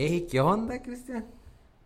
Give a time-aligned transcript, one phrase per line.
[0.00, 1.26] Hey, ¿qué onda, Cristian?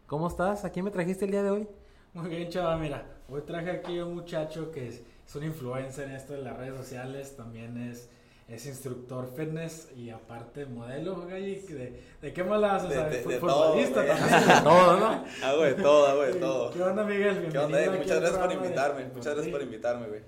[0.06, 0.66] ¿Cómo estás?
[0.66, 1.68] ¿A quién me trajiste el día de hoy?
[2.12, 6.08] Muy bien, chaval, mira, hoy traje aquí a un muchacho que es, es un influencer
[6.10, 8.10] en esto de las redes sociales, también es,
[8.48, 12.84] es instructor fitness y aparte modelo, güey, ¿de, de qué malas?
[12.84, 15.24] O sea, De- de- fue de futbolista todo, también, de todo, ¿no?
[15.46, 16.70] Hago de todo, hago de todo.
[16.70, 17.48] ¿Qué onda, Miguel?
[17.50, 17.82] ¿Qué onda?
[17.82, 17.90] eh?
[17.90, 19.04] Muchas gracias por invitarme.
[19.06, 20.20] Muchas gracias por invitarme, güey.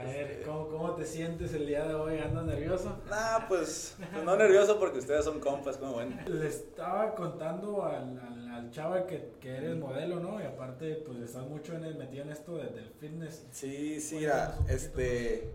[0.00, 2.18] A ver, ¿cómo, ¿cómo te sientes el día de hoy?
[2.18, 2.98] ¿Andas nervioso?
[3.10, 6.16] Nah, pues, pues no nervioso porque ustedes son compas, como bueno.
[6.26, 10.40] Le estaba contando al, al, al chava que, que eres modelo, ¿no?
[10.40, 13.46] Y aparte, pues estás mucho en el, metido en esto de- del fitness.
[13.50, 15.50] Sí, sí, mira, este,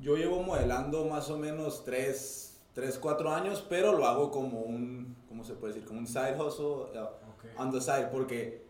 [0.00, 5.16] yo llevo modelando más o menos 3, 3, 4 años, pero lo hago como un,
[5.28, 5.86] ¿cómo se puede decir?
[5.88, 6.66] Como un side hustle,
[7.00, 8.62] uh, on the side, porque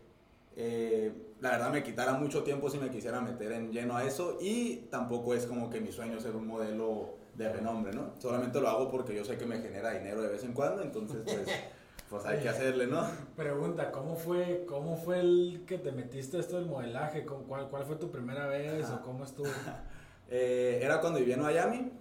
[0.55, 4.37] eh, la verdad me quitara mucho tiempo si me quisiera meter en lleno a eso
[4.41, 8.13] y tampoco es como que mi sueño ser un modelo de renombre, ¿no?
[8.19, 11.17] Solamente lo hago porque yo sé que me genera dinero de vez en cuando, entonces
[11.25, 11.45] pues,
[12.09, 13.05] pues hay que hacerle, ¿no?
[13.35, 17.25] Pregunta, ¿cómo fue, ¿cómo fue el que te metiste a esto del modelaje?
[17.25, 18.95] ¿Cómo- ¿Cuál, cuál fue tu primera vez Ajá.
[18.95, 19.47] o cómo estuvo?
[20.27, 21.91] Eh, era cuando vivía en Miami,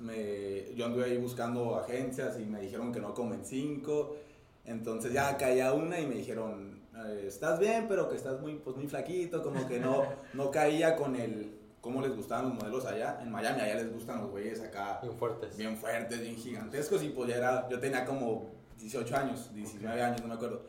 [0.00, 4.16] me, yo anduve ahí buscando agencias y me dijeron que no comen cinco.
[4.64, 8.76] Entonces ya caía una y me dijeron, eh, estás bien, pero que estás muy, pues,
[8.76, 10.04] muy flaquito, como que no,
[10.34, 13.18] no caía con el, cómo les gustaban los modelos allá.
[13.22, 15.56] En Miami allá les gustan los güeyes acá Bien fuertes.
[15.56, 20.20] bien fuertes, bien gigantescos y pues ya era, yo tenía como 18 años, 19 años,
[20.22, 20.62] no me acuerdo.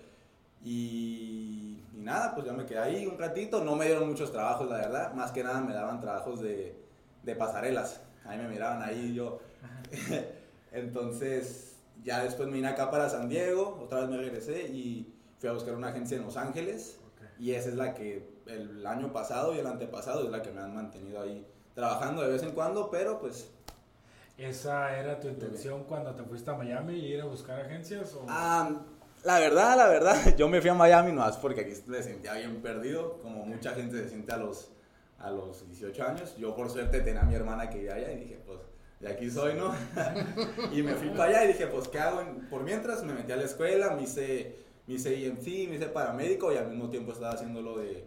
[0.63, 4.69] Y, y nada, pues ya me quedé ahí un ratito, no me dieron muchos trabajos,
[4.69, 6.75] la verdad, más que nada me daban trabajos de,
[7.23, 9.39] de pasarelas, ahí me miraban ahí yo.
[10.71, 15.49] Entonces, ya después me vine acá para San Diego, otra vez me regresé y fui
[15.49, 17.39] a buscar una agencia en Los Ángeles ok.
[17.39, 20.61] y esa es la que el año pasado y el antepasado es la que me
[20.61, 23.49] han mantenido ahí trabajando de vez en cuando, pero pues
[24.39, 28.13] ¿Esa era tu intención cuando te fuiste a Miami y ir a buscar agencias?
[28.13, 28.25] O...
[28.29, 28.71] Ah,
[29.25, 32.33] la verdad, la verdad, yo me fui a Miami no es porque aquí me sentía
[32.35, 34.71] bien perdido, como mucha gente se siente a los,
[35.19, 36.37] a los 18 años.
[36.37, 38.59] Yo por suerte tenía a mi hermana que vivía allá y dije, pues,
[39.01, 39.75] de aquí soy, ¿no?
[40.71, 42.23] y me fui para allá y dije, pues, ¿qué hago?
[42.49, 44.55] Por mientras me metí a la escuela, me hice,
[44.89, 48.03] me hice EMT, me hice paramédico y al mismo tiempo estaba haciendo lo de,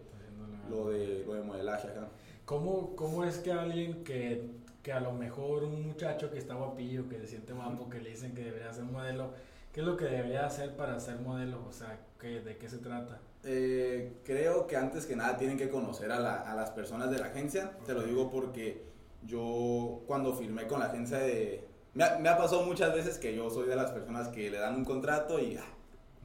[0.69, 2.09] lo de, lo de modelaje acá.
[2.45, 4.43] ¿Cómo, ¿Cómo es que alguien que,
[4.83, 8.11] que a lo mejor un muchacho que está guapillo, que se siente guapo, que le
[8.11, 9.31] dicen que debería ser modelo,
[9.73, 11.65] qué es lo que debería hacer para ser modelo?
[11.69, 13.21] O sea, ¿qué, ¿de qué se trata?
[13.45, 17.19] Eh, creo que antes que nada tienen que conocer a, la- a las personas de
[17.21, 17.79] la agencia.
[17.87, 18.83] Te lo digo porque
[19.25, 21.65] yo cuando firmé con la agencia de...
[21.95, 24.59] Me ha, me ha pasado muchas veces que yo soy de las personas que le
[24.59, 25.65] dan un contrato y ah,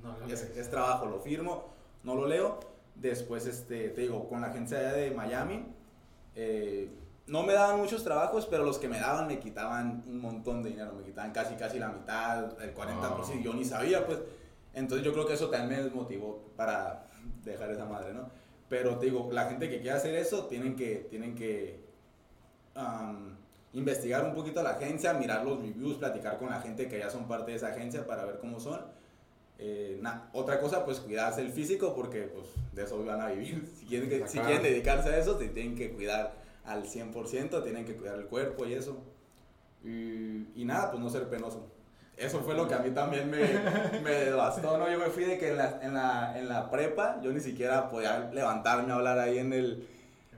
[0.08, 1.66] No, lo es, trabajo, lo firmo,
[2.04, 2.60] no lo leo.
[2.96, 5.66] Después, este, te digo, con la agencia de Miami,
[6.36, 6.90] eh,
[7.28, 10.70] no me daban muchos trabajos, pero los que me daban me quitaban un montón de
[10.70, 13.44] dinero, me quitaban casi, casi la mitad, el 40%, Oh.
[13.44, 14.20] yo ni sabía, pues.
[14.74, 17.06] Entonces yo creo que eso también me desmotivó para
[17.44, 18.30] dejar esa madre, ¿no?
[18.70, 21.86] Pero te digo, la gente que quiere hacer eso, tienen que, tienen que
[23.74, 27.10] investigar un poquito a la agencia, mirar los reviews, platicar con la gente que ya
[27.10, 28.82] son parte de esa agencia para ver cómo son.
[29.60, 33.68] Eh, na- otra cosa, pues cuidarse el físico porque pues de eso van a vivir.
[33.80, 36.34] Si quieren, que- si quieren dedicarse a eso, se tienen que cuidar
[36.66, 39.02] al 100%, tienen que cuidar el cuerpo y eso.
[39.84, 41.68] Y, y nada, pues no ser penoso.
[42.18, 43.38] Eso fue lo que a mí también me,
[44.04, 44.90] me devastó, ¿no?
[44.92, 47.90] Yo me fui de que en la, en, la, en la prepa yo ni siquiera
[47.90, 49.88] podía levantarme a hablar ahí en el,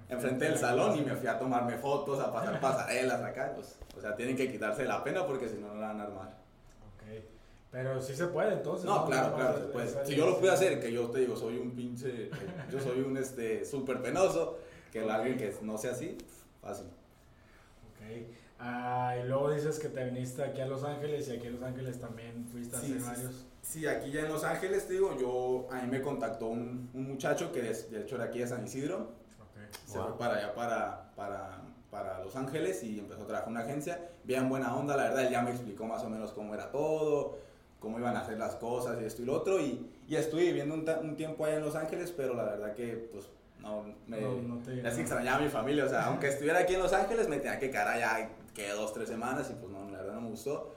[0.09, 3.53] enfrente del salón y me fui a tomarme fotos, a pasar pasarelas acá.
[3.55, 6.03] Pues, o sea, tienen que quitarse la pena porque si no, no la van a
[6.03, 6.27] armar.
[6.27, 7.23] Ok.
[7.71, 8.85] Pero sí se puede entonces.
[8.85, 10.05] No, claro, No, claro, es- se puede.
[10.05, 12.29] Si yo lo pude hacer, que yo te digo, soy un pinche,
[12.71, 14.57] yo soy un este súper penoso,
[14.91, 15.09] que Ok.
[15.11, 16.17] alguien que no sea así,
[16.61, 16.87] fácil.
[16.87, 18.25] Ok.
[18.59, 21.63] Ah, y luego dices que te viniste aquí a Los Ángeles y aquí en Los
[21.63, 23.45] Ángeles también fuiste a Sí, hacer sí, varios.
[23.61, 27.07] Sí, aquí ya en Los Ángeles, te digo, yo, a mí me contactó un, un
[27.07, 29.75] muchacho que es, de hecho era aquí de San Isidro, Ok.
[29.85, 30.07] se Wow.
[30.09, 34.09] fue para allá, para, para, para Los Ángeles y empezó a trabajar en una agencia,
[34.23, 37.37] bien buena onda, la verdad, él ya me explicó más o menos cómo era todo,
[37.79, 40.75] cómo iban a hacer las cosas y esto y lo otro, y, y estuve viviendo
[40.75, 43.29] un, un tiempo allá en Los Ángeles, pero la verdad que, pues,
[43.61, 44.21] no, me...
[44.21, 46.81] No, no te Es que extrañaba a mi familia, o sea, aunque estuviera aquí en
[46.81, 49.99] Los Ángeles, me tenía que quedar allá que dos, tres semanas y pues no, la
[49.99, 50.73] verdad no me gustó.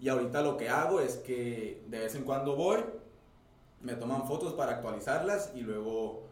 [0.00, 2.80] Y ahorita lo que hago es que de vez en cuando voy,
[3.80, 6.24] me toman fotos para actualizarlas y luego,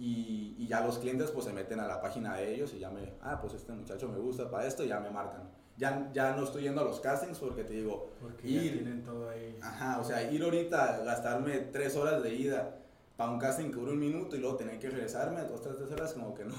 [0.00, 2.90] y, y ya los clientes pues se meten a la página de ellos y ya
[2.90, 5.42] me, ah, pues este muchacho me gusta para esto y ya me marcan.
[5.76, 8.72] Ya, ya no estoy yendo a los castings porque te digo, Porque ya Ir.
[8.72, 9.58] tienen todo ahí.
[9.62, 12.76] Ajá, o sea, ir ahorita, gastarme tres horas de ida
[13.16, 15.90] para un casting que dura un minuto y luego tener que regresarme dos, tres, tres
[15.92, 16.54] horas, como que no,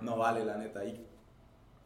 [0.00, 0.84] no vale la neta.
[0.84, 1.06] Y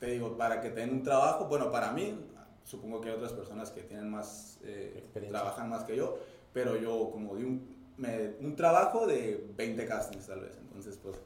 [0.00, 2.19] te digo, para que tengan un trabajo, bueno, para mí,
[2.64, 6.19] supongo que hay otras personas que tienen más, eh, trabajan más que yo,
[6.54, 11.16] pero yo como di un, me, un trabajo de 20 castings tal vez, entonces pues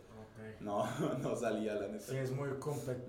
[0.60, 0.84] no,
[1.22, 2.04] no salía la neta.
[2.06, 2.48] Sí, es muy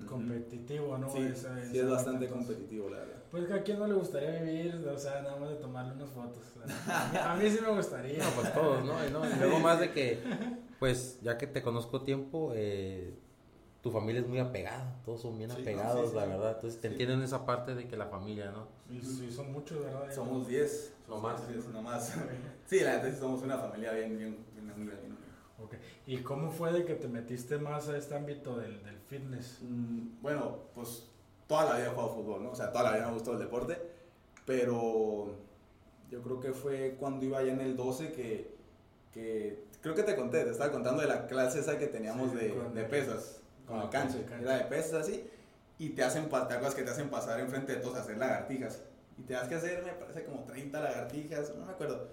[0.07, 1.09] competitivo, ¿no?
[1.09, 2.47] Sí, Esa- sí esa es bastante entonces.
[2.55, 3.15] competitivo, la verdad.
[3.29, 6.09] Pues que a quién no le gustaría vivir, o sea, nada más de tomarle unas
[6.09, 6.43] fotos.
[6.87, 8.23] a mí sí me gustaría.
[8.23, 8.93] No, pues todos, ¿no?
[9.05, 10.19] Y, no, y luego más de que,
[10.79, 13.17] pues, ya que te conozco tiempo, eh,
[13.81, 16.29] tu familia es muy apegada, todos son bien Sí, no, apegados, sí, la sí.
[16.29, 16.51] verdad.
[16.55, 16.93] Entonces te Sí.
[16.93, 18.67] entienden esa parte de que la familia, ¿no?
[18.89, 20.13] Sí, sí, son muchos, ¿verdad?
[20.13, 20.93] Somos 10.
[21.07, 21.47] No más.
[21.47, 22.13] 10, no más.
[22.67, 25.17] Sí, la sí somos una familia bien, bien, bien unida, bien unida.
[25.63, 25.75] Ok.
[26.07, 29.59] ¿Y cómo fue de que te metiste más a este ámbito del, del fitness?
[29.61, 31.07] Mm, Bueno, pues
[31.47, 32.51] toda la vida he jugado fútbol, ¿no?
[32.51, 33.77] O sea, toda la vida me gustó el deporte,
[34.45, 35.35] pero
[36.09, 38.55] yo creo que fue cuando iba allá en el 12 que,
[39.13, 42.37] que creo que te conté, te estaba contando de la clase esa que teníamos Sí,
[42.37, 43.40] de, de pesas,
[43.71, 44.45] con Ah, el canche, con el canche.
[44.45, 45.27] era de pesas así,
[45.79, 48.81] y te hacen, te acuerdas que te hacen pasar enfrente de todos a hacer lagartijas,
[49.17, 52.07] y te das que hacer, me parece, como 30 lagartijas, no me acuerdo,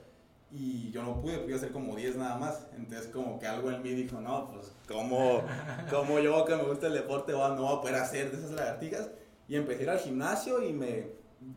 [0.51, 3.83] y yo no pude, pude hacer como 10 nada más, entonces como que algo en
[3.83, 5.43] mí dijo, no, pues, ¿cómo,
[5.91, 8.53] cómo yo que me gusta el deporte va- no voy a poder hacer de esas
[8.53, 9.11] lagartijas?
[9.47, 11.07] Y empecé a ir al gimnasio y me,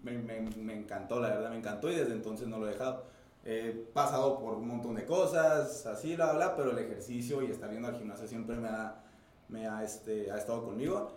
[0.03, 3.03] me, me, me encantó, la verdad, me encantó y desde entonces no lo he dejado.
[3.45, 7.69] He pasado por un montón de cosas, así, bla, bla, pero el ejercicio y estar
[7.69, 8.95] viendo al gimnasio siempre me ha,
[9.51, 11.11] me ha, este, ha estado conmigo.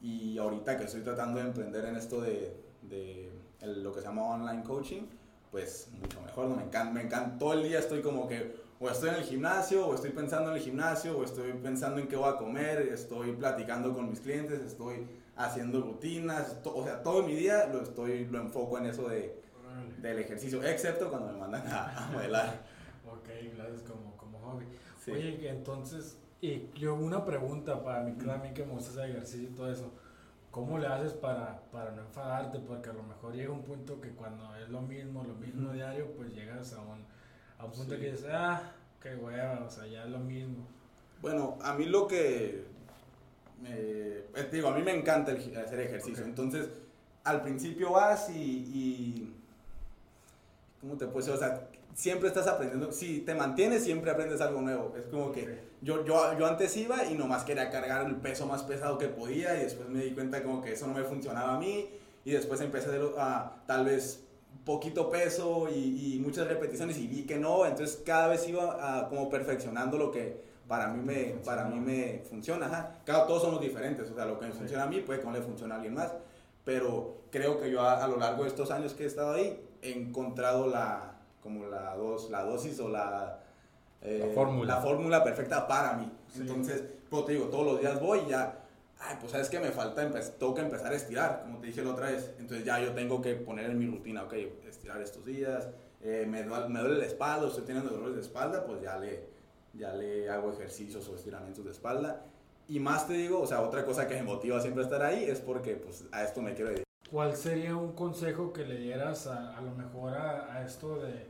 [0.00, 4.06] Y ahorita que estoy tratando de emprender en esto de, de el- lo que se
[4.06, 5.02] llama online coaching,
[5.50, 6.56] pues mucho mejor, ¿no?
[6.56, 9.86] me encanta, me encanta, todo el día estoy como que o estoy en el gimnasio,
[9.86, 13.32] o estoy pensando en el gimnasio, o estoy pensando en qué voy a comer, estoy
[13.32, 15.06] platicando con mis clientes, estoy
[15.36, 19.38] haciendo rutinas, to- o sea, todo mi día lo estoy, lo enfoco en eso de,
[20.00, 22.62] del ejercicio, excepto cuando me mandan a, a modelar.
[23.06, 24.64] Ok, gracias como, como hobby.
[25.04, 25.10] Sí.
[25.10, 29.52] Oye, entonces, y yo una pregunta para a mí que me gusta ese ejercicio y
[29.52, 29.92] todo eso.
[30.50, 32.58] ¿Cómo le haces para, para no enfadarte?
[32.60, 36.10] Porque a lo mejor llega un punto que cuando es lo mismo, lo mismo diario,
[36.16, 37.04] pues llegas a un,
[37.58, 38.00] a un punto Sí.
[38.00, 40.66] que dices, ah, qué hueva, o sea, ya es lo mismo.
[41.22, 42.64] Bueno, a mí lo que.
[43.64, 46.24] eh, te digo, a mí me encanta el hacer ejercicio.
[46.24, 46.68] Entonces,
[47.24, 49.36] al principio vas y, y.
[50.80, 51.34] ¿Cómo te puedo decir?
[51.34, 52.90] O sea, siempre estás aprendiendo.
[52.92, 54.94] Si te mantienes, siempre aprendes algo nuevo.
[54.96, 55.69] Es como que.
[55.82, 59.58] Yo, yo, yo antes iba y nomás quería cargar el peso más pesado que podía
[59.58, 61.88] y después me di cuenta como que eso no me funcionaba a mí
[62.24, 64.24] y después empecé a hacer a, tal vez
[64.66, 69.08] poquito peso y, y muchas repeticiones y vi que no, entonces cada vez iba a,
[69.08, 72.66] como perfeccionando lo que para mí me, para mí me funciona.
[72.66, 72.98] Ajá.
[73.04, 74.58] Claro, todos somos diferentes, o sea, lo que me Sí.
[74.58, 76.12] funciona a mí puede que no le funcione a alguien más,
[76.64, 79.58] pero creo que yo a, a lo largo de estos años que he estado ahí
[79.82, 83.40] he encontrado la, como la, dos, la dosis o la
[84.02, 84.74] eh, La fórmula.
[84.76, 86.10] la fórmula perfecta para mí.
[86.32, 86.40] Sí.
[86.42, 88.60] Entonces, como te digo, todos los días voy y ya,
[88.98, 90.08] ay, pues sabes que me falta,
[90.38, 92.32] tengo que empezar a estirar, como te dije la otra vez.
[92.38, 94.34] Entonces ya yo tengo que poner en mi rutina, ok,
[94.68, 95.68] estirar estos días,
[96.02, 99.24] eh, me, duele, me duele la espalda, estoy teniendo dolores de espalda, pues ya le,
[99.74, 102.24] ya le hago ejercicios o estiramientos de espalda.
[102.68, 105.24] Y más te digo, o sea, otra cosa que me motiva siempre a estar ahí
[105.24, 106.86] es porque pues a esto me quiero dedicar.
[107.10, 111.26] ¿Cuál sería un consejo que le dieras a, a lo mejor a, a esto de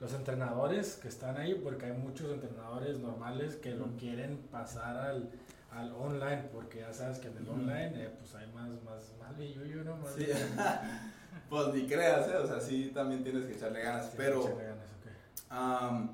[0.00, 1.54] los entrenadores que están ahí?
[1.54, 5.30] Porque hay muchos entrenadores normales que lo quieren pasar al,
[5.72, 9.36] al online, porque ya sabes que en el online eh, pues hay más, más, más
[9.36, 9.96] billuyo, ¿no?
[9.96, 10.26] Más Sí.
[11.50, 12.36] pues ni creas, ¿eh?
[12.36, 14.42] o sea, sí también tienes que echarle ganas, Sí, pero...
[14.42, 16.10] ganas,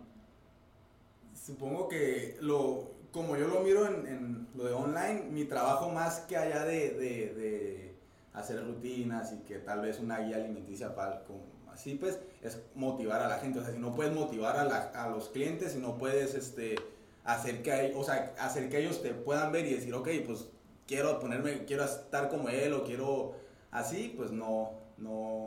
[1.35, 6.21] supongo que lo, como yo lo miro en, en lo de online, mi trabajo más
[6.21, 7.95] que allá de, de- de
[8.33, 11.45] hacer rutinas y que tal vez una guía alimenticia para, como
[11.75, 13.59] así pues, es motivar a la gente.
[13.59, 16.77] O sea, si no puedes motivar a, la- a los clientes, si no puedes este,
[17.25, 20.47] hacer, que, o sea, hacer que ellos te puedan ver y decir, ok, pues
[20.87, 23.35] quiero ponerme, quiero estar como él o quiero
[23.71, 25.45] así, pues no, no,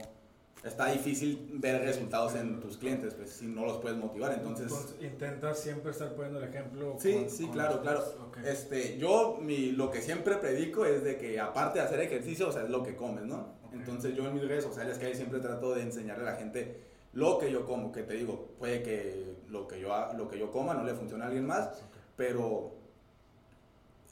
[0.64, 4.74] está difícil ver resultados en tus clientes, pues si no los puedes motivar, entonces...
[5.00, 6.96] intentas siempre estar poniendo el ejemplo.
[7.00, 8.04] Sí, con- sí, con claro, claro.
[8.44, 12.52] Este, yo mi, lo que siempre predico es de que aparte de hacer ejercicio, o
[12.52, 13.56] sea, es lo que comes, ¿no?
[13.74, 16.86] Entonces yo en mis redes sociales que ahí siempre trato de enseñarle a la gente
[17.14, 20.52] lo que yo como, que te digo, puede que lo que yo, lo que yo
[20.52, 21.84] coma no le funcione a alguien más,
[22.16, 22.76] pero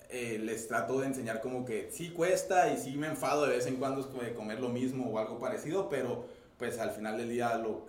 [0.10, 3.66] eh, les trato de enseñar como que sí cuesta y sí me enfado de vez
[3.68, 6.26] en cuando de comer lo mismo o algo parecido, pero
[6.58, 7.86] pues al final del día lo,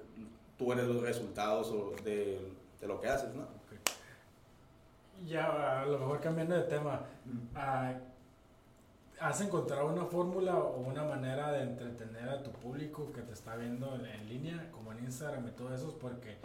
[0.58, 1.72] tú eres los resultados
[2.04, 2.40] de,
[2.80, 3.46] de lo que haces, ¿no?
[5.24, 7.06] Ya, a lo mejor cambiando de tema,
[9.20, 13.56] ¿has encontrado una fórmula o una manera de entretener a tu público que te está
[13.56, 15.96] viendo en, en línea, como en Instagram y todo eso?
[16.00, 16.36] Porque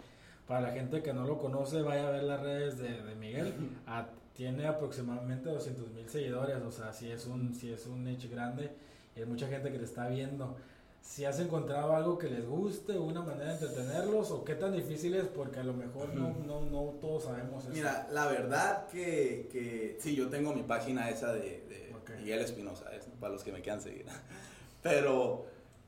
[0.46, 3.54] para la gente que no lo conoce, vaya a ver las redes de, de Miguel.
[3.86, 8.28] Ah, tiene aproximadamente 200 mil seguidores, o sea, si es un, si es un niche
[8.28, 8.70] grande
[9.14, 10.56] y hay mucha gente que te está viendo.
[11.02, 15.14] si has encontrado algo que les guste, una manera de entretenerlos, o qué tan difícil
[15.14, 17.72] es, porque a lo mejor no, no, no todos sabemos eso.
[17.74, 21.91] Mira, la verdad que, que sí, yo tengo mi página esa de, de
[22.22, 22.26] Ok.
[22.26, 24.06] Miguel Espinosa, es para los que me quieran seguir.
[24.82, 25.46] Pero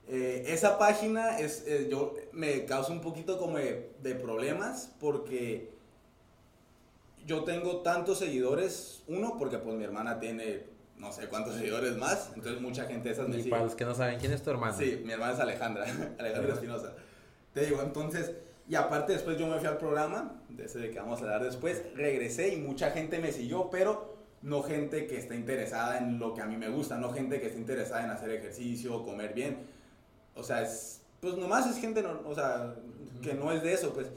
[0.08, 5.72] eh, esa página es, eh, yo me causa un poquito como de, de problemas porque
[7.26, 10.64] yo tengo tantos seguidores, uno porque pues mi hermana tiene
[10.98, 13.50] no sé cuántos seguidores más, entonces mucha gente de esas me Y sigue.
[13.50, 14.76] para los que no saben, ¿quién es tu hermano?
[14.78, 15.84] Sí, mi hermana es Alejandra,
[16.18, 16.54] Alejandra.
[16.54, 16.92] Espinosa.
[17.52, 18.32] Te digo, entonces,
[18.68, 21.42] y aparte después yo me fui al programa, de ese de que vamos a hablar
[21.42, 24.13] después, regresé y mucha gente me siguió, pero
[24.44, 27.46] no gente que esté interesada en lo que a mí me gusta, no gente que
[27.48, 29.58] esté interesada en hacer ejercicio, comer bien.
[30.36, 32.74] O sea, es, pues nomás es gente, no- o sea,
[33.22, 34.08] que no es de eso, pues.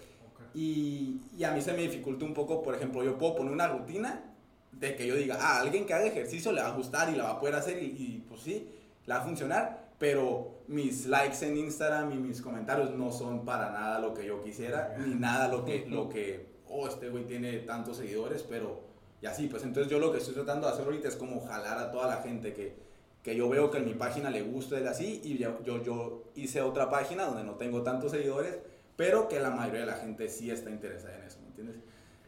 [0.53, 3.67] Y, y a mí se me dificulta un poco, por ejemplo, yo puedo poner una
[3.67, 4.23] rutina
[4.71, 7.23] de que yo diga, ah, alguien que haga ejercicio le va a gustar y la
[7.25, 8.69] va a poder hacer y, y, pues sí,
[9.05, 13.71] la va a funcionar, pero mis likes en Instagram y mis comentarios no son para
[13.71, 17.59] nada lo que yo quisiera, ni nada lo que, lo que oh, este güey tiene
[17.59, 18.86] tantos seguidores, pero
[19.21, 21.77] y así, pues entonces yo lo que estoy tratando de hacer ahorita es como jalar
[21.77, 22.75] a toda la gente que,
[23.23, 26.61] que yo veo que en mi página le gusta el así y yo, yo, hice
[26.61, 28.57] otra página donde no tengo tantos seguidores,
[28.95, 31.77] pero que la mayoría de la gente sí está interesada en eso, ¿me entiendes?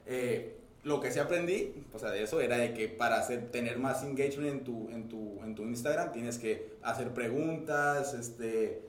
[0.08, 4.04] Eh, lo que sí aprendí, o sea, de eso era de que para tener más
[4.04, 8.89] engagement en tu, en tu, en tu Instagram tienes que hacer preguntas, este,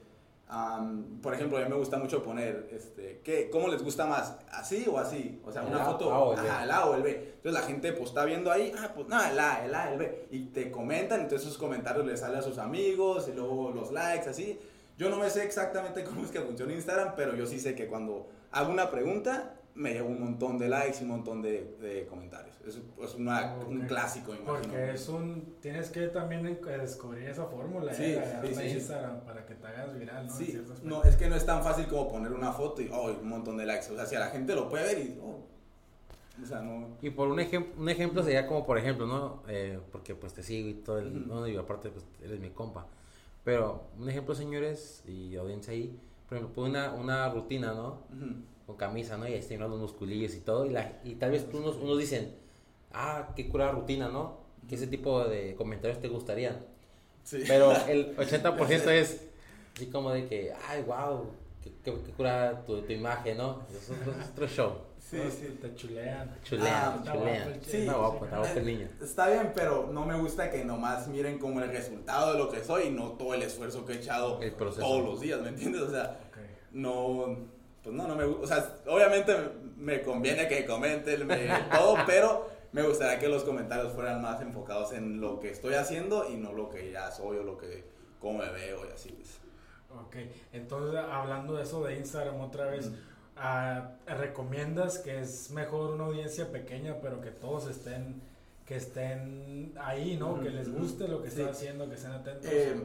[0.51, 4.37] am, por ejemplo, a mí me gusta mucho poner, este, ¿qué, ¿cómo les gusta más?
[4.51, 5.41] ¿Así o así?
[5.45, 6.49] O sea, una foto, A o el B.
[6.49, 7.35] ajá, el A o el B.
[7.37, 9.99] Entonces la gente pues está viendo ahí, ah, pues no, el A, el A, el
[9.99, 10.27] B.
[10.31, 14.29] Y te comentan, entonces esos comentarios les salen a sus amigos y luego los likes,
[14.29, 14.59] así.
[14.99, 17.87] Yo no me sé exactamente cómo es que funciona Instagram, pero yo sí sé que
[17.87, 22.07] cuando hago una pregunta, me llevo un montón de likes y un montón de, de
[22.07, 22.55] comentarios.
[22.67, 23.89] Es, es una- un Ok.
[23.89, 24.53] clásico, imagino.
[24.53, 25.57] Porque es un.
[25.63, 28.69] Tienes que también en- descubrir esa fórmula Sí, eh, sí, sí.
[28.77, 30.33] Instagram para que te hagas viral, ¿no?
[30.37, 33.29] Sí, no, es que no es tan fácil como poner una foto y oh, un
[33.29, 33.91] montón de likes.
[33.91, 35.19] O sea, si a la gente lo puede ver y.
[35.23, 35.47] oh,
[36.43, 36.97] o sea, no.
[37.01, 39.43] Y por un, ejem- un ejemplo sería como, por ejemplo, ¿no?
[39.49, 41.09] Eh, porque pues te sigo y todo el...
[41.17, 41.27] Ujú.
[41.27, 42.87] No, y aparte pues eres mi compa.
[43.45, 48.05] Pero un ejemplo, señores, y audiencia ahí, por ejemplo, una, una rutina, ¿no?
[48.15, 48.35] Ujú.
[48.71, 49.27] Con camisa, ¿no?
[49.27, 50.65] Y ahí están los musculillos y todo.
[50.65, 52.33] Y, la, y tal vez unos, unos dicen,
[52.93, 54.39] ah, qué cura rutina, ¿no?
[54.69, 56.57] Que ese tipo de comentarios te gustarían.
[57.25, 57.43] Sí.
[57.49, 59.27] Pero el 80% es
[59.77, 61.27] así como de que, ay, wow,
[61.65, 63.63] qué, qué, qué cura tu, tu imagen, ¿no?
[63.71, 64.73] Eso es, es otro show.
[65.01, 65.59] Sí, Todos sí.
[65.61, 66.37] Te chulean.
[66.45, 67.43] Chulean, Ah, está chulean.
[67.43, 68.89] guapo el Sí, está guapo, está guapo el niño.
[69.03, 72.63] Está bien, pero no me gusta que nomás miren como el resultado de lo que
[72.63, 75.81] soy y no todo el esfuerzo que he echado El todos los días, ¿me entiendes?
[75.83, 76.37] O sea, Ok.
[76.73, 77.37] no,
[77.83, 78.43] pues no, no me gusta.
[78.43, 79.35] O sea, obviamente
[79.77, 84.93] me conviene que comenten me- todo, pero me gustaría que los comentarios fueran más enfocados
[84.93, 87.85] en lo que estoy haciendo y no lo que ya soy o lo que,
[88.21, 89.11] cómo me veo y así.
[89.11, 89.39] pues.
[89.99, 90.17] Ok,
[90.53, 92.95] entonces hablando de eso de Instagram otra vez, Mm.
[93.37, 98.23] ah, ¿recomiendas que es mejor una audiencia pequeña pero que todos estén
[98.67, 100.41] que estén ahí, ¿no?
[100.41, 101.41] Que les guste lo que Sí.
[101.41, 102.47] están haciendo, que estén atentos.
[102.53, 102.81] Eh,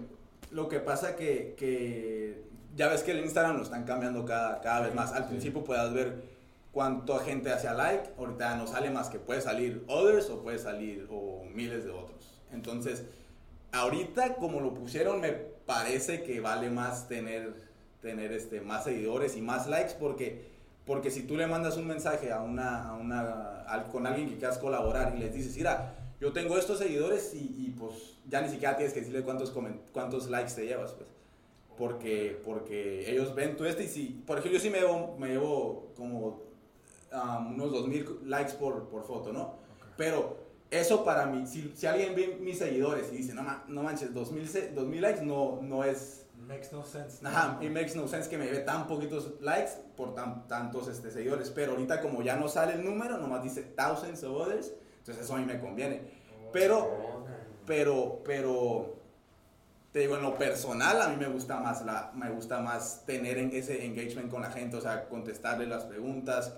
[0.50, 2.42] lo que pasa que, que
[2.76, 5.14] ya ves que el Instagram lo están cambiando cada, cada vez más.
[5.14, 6.24] Al principio puedas ver
[6.72, 11.08] cuánta gente hacía like, ahorita no sale más que puede salir others o puede salir
[11.10, 12.42] o miles de otros.
[12.52, 13.04] Entonces,
[13.72, 17.54] ahorita como lo pusieron me parece que vale más tener,
[18.02, 20.46] tener este, más seguidores y más likes porque,
[20.86, 24.38] porque si tú le mandas un mensaje a una, a una, al- con alguien que
[24.38, 28.50] quieras colaborar y les dices, mira, yo tengo estos seguidores y, y, pues ya ni
[28.50, 29.54] siquiera tienes que decirle cuántos,
[29.92, 31.10] cuántos likes te llevas, pues.
[31.78, 35.28] Porque, porque ellos ven tu este y si, por ejemplo, yo sí me llevo, me
[35.30, 36.42] llevo como
[37.12, 39.42] um, unos 2000 likes por, por foto, ¿no?
[39.42, 39.86] Ok.
[39.98, 40.38] Pero
[40.72, 44.48] eso para mí, si, si alguien ve mis seguidores y dice, no, no manches, 2000,
[44.48, 46.22] se- 2000 likes no, no es...
[46.48, 47.22] Makes no sense.
[47.24, 47.30] ¿no?
[47.30, 51.10] Ajá, it makes no sense que me lleve tan poquitos likes por tan, tantos este,
[51.12, 51.50] seguidores.
[51.50, 55.36] Pero ahorita como ya no sale el número, nomás dice thousands of others, entonces eso
[55.36, 56.02] a mí me conviene.
[56.54, 57.28] Pero, Ok.
[57.66, 58.96] pero, pero,
[59.96, 63.38] te digo, en lo personal a mí me gusta más, la, me gusta más tener
[63.38, 66.54] en ese engagement con la gente, o sea, contestarle las preguntas.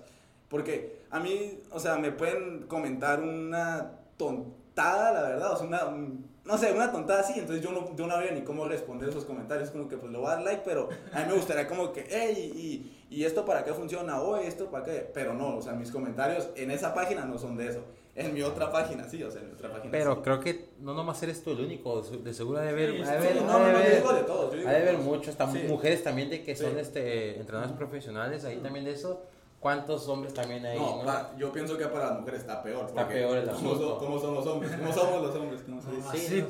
[0.50, 5.86] Porque a mí, o sea, me pueden comentar una tontada, la verdad, o sea, una,
[5.86, 9.10] un- no sé, una tontada así, entonces yo no, yo no veo ni cómo responder
[9.10, 11.68] esos comentarios, como que pues le voy a dar like, pero a mí me gustaría
[11.68, 15.58] como que, hey, y, y esto para qué funciona, o esto para qué, pero no,
[15.58, 17.84] o sea, mis comentarios en esa página no son de eso,
[18.18, 20.22] en mi otra página sí, o sea, en mi otra página Pero sí.
[20.24, 23.10] creo que no nomás eres tú el único, de seguro ha de haber, Sí, sí,
[23.10, 24.90] haber, Sí, ha no, no, no, yo digo de todos, yo digo ha de de
[24.90, 25.06] haber todos.
[25.06, 29.24] muchos, mujeres también de que son este entrenadores profesionales, ahí también de eso.
[29.60, 30.78] ¿Cuántos hombres también hay?
[30.78, 31.04] No, no?
[31.06, 32.86] pa- yo pienso que para las mujeres está peor.
[32.86, 34.72] Está peor el ¿cómo, so- cómo son los hombres?
[34.78, 35.62] ¿Cómo somos los hombres?
[35.66, 35.82] ¿Cómo?
[36.06, 36.46] Ah, Sí,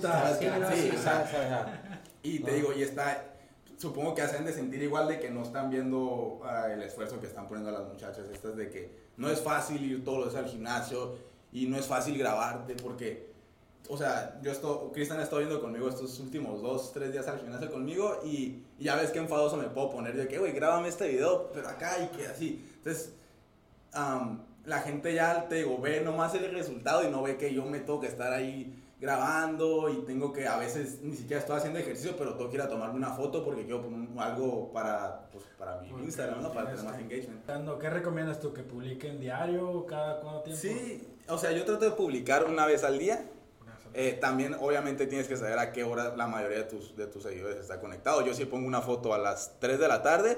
[2.23, 2.55] Y te No.
[2.57, 3.23] digo, y está.
[3.77, 7.27] supongo que hacen de sentir igual de que no están viendo ah, el esfuerzo que
[7.27, 10.49] están poniendo las muchachas estas de que no es fácil ir todos los días al
[10.49, 11.15] gimnasio
[11.51, 13.31] y no es fácil grabarte porque,
[13.89, 17.39] o sea, yo estoy, Cristian ha estado viendo conmigo estos últimos dos, tres días al
[17.39, 20.89] gimnasio conmigo y, y ya ves qué enfadoso me puedo poner de que, güey, grábame
[20.89, 22.65] este video, pero acá y que así.
[22.77, 23.13] Entonces,
[23.93, 27.63] am, la gente ya, te digo, ve nomás el resultado y no ve que yo
[27.65, 31.79] me tengo que estar ahí grabando y tengo que a veces ni siquiera estoy haciendo
[31.79, 35.45] ejercicio, pero tengo que ir a tomarme una foto porque quiero poner algo para, pues,
[35.57, 36.51] para mi Porque Instagram, ¿no?
[36.51, 37.79] Para tener más que- engagement.
[37.79, 38.53] ¿Qué recomiendas tú?
[38.53, 40.61] ¿Que publiquen diario cada cuánto tiempo?
[40.61, 43.25] Sí, o sea, yo trato de publicar una vez al día.
[43.93, 47.23] Eh, también, obviamente, tienes que saber a qué hora la mayoría de tus, de tus
[47.23, 48.23] seguidores está conectado.
[48.23, 50.37] Yo sí pongo una foto a las 3 de la tarde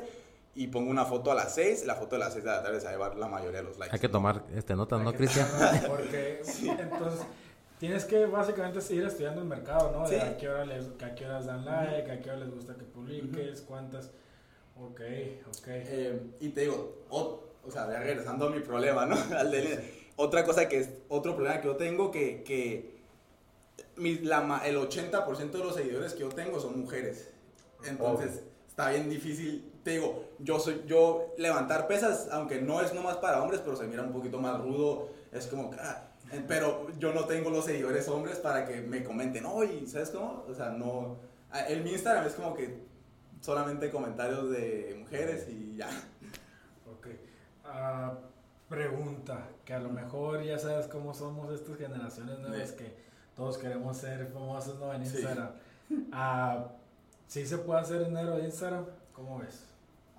[0.55, 1.85] y pongo una foto a las 6.
[1.85, 3.63] La foto de las 6 de la tarde se va a llevar la mayoría de
[3.67, 3.93] los likes.
[3.93, 5.47] Hay que tomar este, notas, ¿no, Cristian?
[5.87, 6.41] Porque
[6.79, 7.21] entonces
[7.79, 10.07] tienes que básicamente ir estudiando el mercado, ¿no?
[10.07, 10.25] De Sí.
[10.25, 12.83] a qué hora les, a qué horas dan like, a qué hora les gusta que
[12.85, 14.11] publiques, cuántas.
[14.77, 15.01] Ok,
[15.47, 15.67] ok.
[15.67, 19.17] Eh, y te digo, o, o sea, regresando a mi problema, ¿no?
[19.37, 22.99] Al de- otra cosa que es, otro problema que yo tengo, que, que
[23.95, 27.29] mi- la el 80% de los seguidores que yo tengo son mujeres.
[27.85, 29.71] Entonces, está bien difícil.
[29.83, 33.87] Te digo, yo soy, yo levantar pesas, aunque no es nomás para hombres, pero se
[33.87, 35.09] mira un poquito más rudo.
[35.31, 39.45] Es como, ah, eh, pero yo no tengo los seguidores hombres para que me comenten,
[39.45, 40.45] oye, ¿sabes cómo?
[40.49, 41.17] O sea, no.
[41.67, 42.83] En mi Instagram es como que
[43.41, 45.89] solamente comentarios de mujeres y ya.
[46.91, 47.07] Ok.
[47.63, 48.17] Ah,
[48.69, 52.75] pregunta, que a lo mejor ya sabes cómo somos estas generaciones nuevas Sí.
[52.77, 52.95] que
[53.35, 54.93] todos queremos ser famosos ¿no?
[54.93, 55.17] en Sí.
[55.17, 55.49] Instagram.
[56.11, 56.67] Ah,
[57.27, 58.85] ¿Sí se puede hacer dinero de Instagram?
[59.13, 59.65] ¿Cómo ves?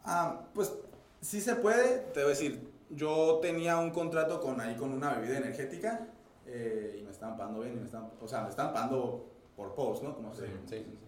[0.05, 0.73] Ah, pues
[1.21, 5.15] sí se puede, te voy a decir, yo tenía un contrato con ahí con una
[5.15, 6.07] bebida energética
[6.47, 9.27] eh, y me estaban pagando bien, y me estaban, o sea, me están pagando
[9.57, 10.15] por post, ¿no?
[10.17, 10.99] Como se, Sí, sí, sí.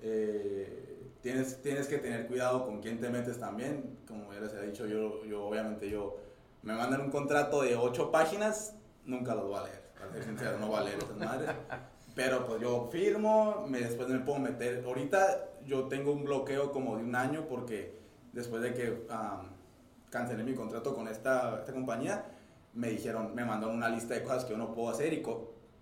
[0.00, 3.98] eh, tienes, tienes que tener cuidado con quién te metes también.
[4.06, 6.16] Como ya les he dicho, yo, yo obviamente yo
[6.64, 8.74] me mandan un contrato de ocho páginas,
[9.04, 9.82] nunca los voy a leer.
[9.98, 11.50] Para ser sincero, no voy a leer esas madres.
[12.14, 14.82] Pero pues yo firmo, me, después me puedo meter.
[14.86, 17.98] Ahorita yo tengo un bloqueo como de un año porque
[18.32, 19.50] después de que am,
[20.08, 22.24] cancelé mi contrato con esta, esta compañía,
[22.72, 25.22] me dijeron, me mandaron una lista de cosas que yo no puedo hacer y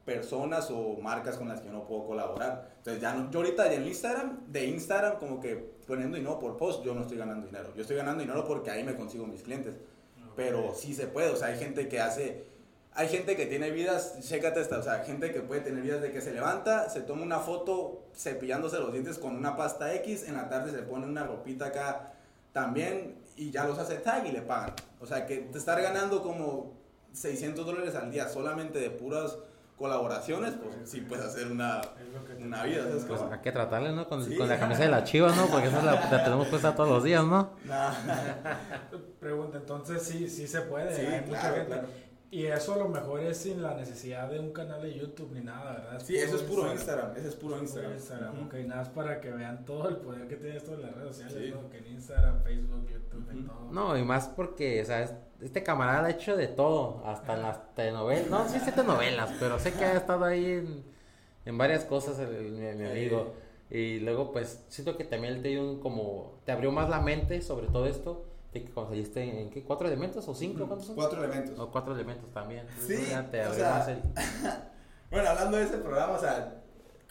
[0.05, 2.73] personas o marcas con las que yo no puedo colaborar.
[2.79, 5.55] Entonces ya no, yo ahorita en Instagram, de Instagram como que
[5.87, 7.73] poniendo no por post, yo no estoy ganando dinero.
[7.77, 9.75] Yo estoy ganando dinero porque ahí me consigo mis clientes.
[10.37, 12.45] Pero sí se puede, o sea, hay gente que hace,
[12.95, 16.13] hay gente que tiene vidas, chécate esta, o sea, gente que puede tener vidas de
[16.13, 20.35] que se levanta, se toma una foto cepillándose los dientes con una pasta X, en
[20.35, 22.13] la tarde se pone una ropita acá
[22.53, 24.75] también y ya los hace tag y le pagan.
[25.01, 26.73] O sea, que te estar ganando como
[27.13, 29.39] 600 dólares al día solamente de puras
[29.83, 33.05] colaboraciones, pues sí puedes hacer una, Es una vida, ¿sabes?
[33.05, 34.09] Pues hay que tratarle, ¿no?
[34.09, 34.37] Con, Sí.
[34.37, 35.47] con la camisa de la chiva, ¿no?
[35.47, 37.51] Porque esa la, la tenemos puesta todos los días, ¿no?
[37.65, 37.93] Nah.
[39.21, 40.95] Pregunta, entonces sí, sí se puede.
[40.95, 41.73] Sí, hay mucha claro, gente.
[41.73, 41.89] claro.
[42.31, 45.41] Y eso a lo mejor es sin la necesidad de un canal de YouTube ni
[45.43, 46.03] nada, ¿verdad?
[46.03, 47.93] Sí, eso es puro Instagram, ese es puro Instagram.
[47.93, 48.47] Instagram, Ujú.
[48.47, 51.17] ok, nada más para que vean todo el poder que tiene esto en las redes
[51.17, 51.51] sociales, Sí.
[51.51, 51.69] ¿no?
[51.69, 53.49] Que en Instagram, Facebook, YouTube, en Ujú.
[53.49, 53.71] todo.
[53.73, 57.43] No, y más porque, o sea, es- este camarada ha hecho de todo, hasta en
[57.43, 58.29] las telenovelas.
[58.29, 60.85] No, sí, sí, telenovelas, pero sé que ha estado ahí en,
[61.45, 63.35] en varias cosas mi, mi amigo.
[63.71, 67.41] Y luego, pues, siento que también te dio un como, te abrió más la mente
[67.41, 69.63] sobre todo esto, de que saliste en, ¿qué?
[69.63, 70.67] ¿Cuatro elementos o cinco?
[70.67, 70.95] ¿Cuántos son?
[70.97, 71.59] Cuatro elementos.
[71.59, 72.67] O cuatro elementos también.
[72.87, 74.03] Sí, Ya te o sea, más el...
[75.11, 76.62] Bueno, hablando de ese programa, o sea,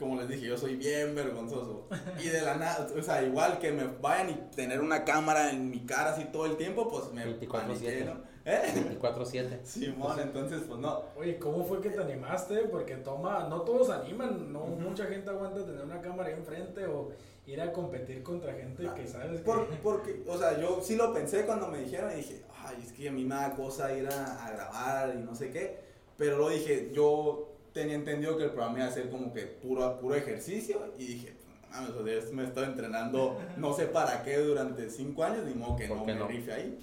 [0.02, 1.88] como les dije, yo soy bien vergonzoso.
[2.22, 5.70] Y de la nada, o sea, igual que me vayan y tener una cámara en
[5.70, 7.48] mi cara así todo el tiempo, pues me 24/7.
[7.50, 8.30] paniqué, ¿no?
[8.44, 8.98] ¿Eh?
[9.00, 9.64] 24-7.
[9.64, 11.04] Simón, entonces, pues no.
[11.16, 12.58] Oye, ¿cómo fue que te animaste?
[12.66, 17.12] Porque toma, no todos animan, no mucha gente aguanta tener una cámara ahí enfrente o
[17.46, 19.46] ir a competir contra gente que sabes que...
[19.46, 22.92] Por- porque, o sea, yo sí lo pensé cuando me dijeron y dije, ay, es
[22.94, 25.78] que a mí me da cosa ir a, a grabar y no sé qué.
[26.18, 30.00] Pero lo dije, yo tenía entendido que el programa iba a ser como que puro,
[30.00, 31.36] puro ejercicio y dije,
[31.72, 35.76] mames, o sea, me estoy entrenando no sé para qué durante cinco años, ni modo
[35.78, 36.28] que ¿Por no me no?
[36.28, 36.80] rife ahí.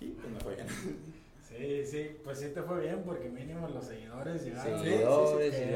[0.00, 0.66] Y pues me fue bien.
[1.48, 4.78] Sí, sí, pues sí te fue bien porque mínimo los seguidores llegaron.
[4.78, 5.70] Seguidores, Sí, sí,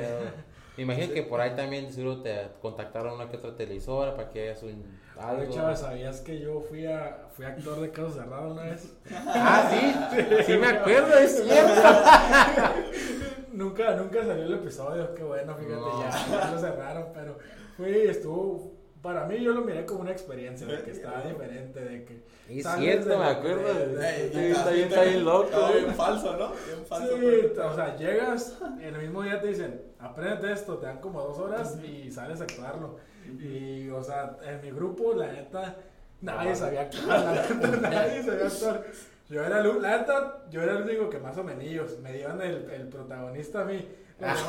[0.77, 4.51] Me imagino que por ahí también seguro te contactaron una que otra televisora para que
[4.51, 4.85] hagas un
[5.19, 5.53] algo.
[5.53, 8.93] chaval, ¿sabías que yo fui a fui actor de Caso Cerrado una vez?
[9.11, 11.83] Ah, sí, sí me acuerdo, es cierto.
[13.53, 16.01] nunca, nunca salió el episodio, qué bueno, fíjate, No.
[16.03, 17.39] ya, ya lo cerraron, pero
[17.77, 22.05] fui, estuvo para mí yo lo miré como una experiencia, de que estaba diferente, de
[22.05, 22.23] que...
[22.49, 23.75] Es cierto, de me acuerdo.
[23.75, 26.51] de- de- Sí, está bien, está bien loco, Está bien falso, ¿no?
[26.51, 27.17] Bien falso.
[27.17, 27.21] Sí,
[27.53, 31.37] pero- o sea, llegas, el mismo día te dicen, aprende esto, te dan como dos
[31.39, 32.99] horas y sales a actuarlo.
[33.41, 35.75] Y, o sea, en mi grupo, la neta,
[36.21, 38.85] nadie sabía actuar, la neta, nadie sabía actuar.
[39.33, 42.43] Yo era el, la neta, yo era el único que más o menos me dieron
[42.43, 43.89] el, el protagonista a mí.
[44.21, 44.43] Demás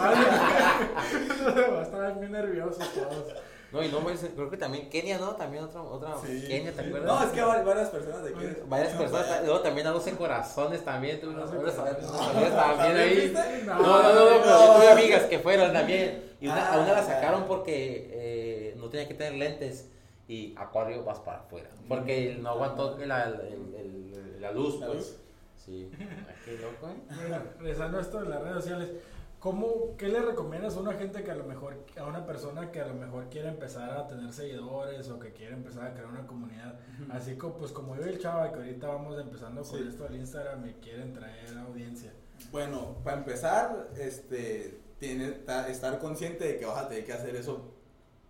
[1.88, 3.34] estaban bien nerviosos todos.
[3.72, 5.32] No, y no, pues, creo que también Kenia, ¿no?
[5.36, 6.46] También otra, otra Sí.
[6.48, 6.88] Kenia, ¿te Sí.
[6.89, 7.08] acuerdas?
[7.08, 8.63] No, es que va- varias personas de que.
[8.67, 11.96] Varias personas, luego también a 12 corazones también, tú unas corazones.
[12.04, 13.34] amigas también ahí.
[13.65, 16.34] No, no, no, no, pero yo tuve amigas que fueron también.
[16.41, 19.89] Y una, a una la Ah, sacaron porque eh, no tenía que tener lentes
[20.28, 21.70] y Acuario vas para afuera.
[21.88, 24.98] Porque no aguantó la, el- el- la luz, La pues.
[24.98, 25.18] luz.
[25.56, 25.90] Sí.
[26.00, 26.96] Ah, Qué loco, ¿eh?
[27.16, 28.92] Bueno, regresando a esto de las redes sociales,
[29.40, 32.82] ¿cómo, ¿qué le recomiendas a una gente que a lo mejor, a una persona que
[32.82, 36.26] a lo mejor quiere empezar a tener seguidores o que quiere empezar a crear una
[36.28, 36.80] comunidad?
[37.12, 39.86] Así como, pues como yo y el chava, que ahorita vamos empezando con Sí.
[39.88, 42.14] esto del Instagram y quieren traer audiencia.
[42.52, 47.36] Bueno, para empezar, este, tiene, ta- estar consciente de que vas a tener que hacer
[47.36, 47.73] eso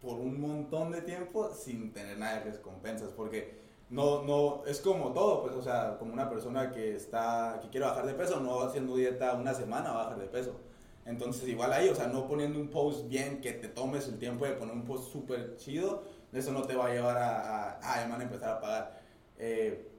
[0.03, 5.13] por un montón de tiempo sin tener nada de recompensas, porque no, no, es como
[5.13, 8.61] todo, pues, o sea, como una persona que está, que quiere bajar de peso, no
[8.61, 10.59] haciendo dieta una semana va a bajar de peso.
[11.05, 14.45] Entonces, igual ahí, o sea, no poniendo un post bien, que te tomes el tiempo
[14.45, 18.19] de poner un post súper chido, eso no te va a llevar a, a, van
[18.19, 19.01] a empezar a pagar.
[19.37, 19.89] Eh,